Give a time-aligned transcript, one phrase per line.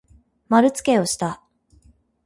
[0.49, 1.43] まるつけをした。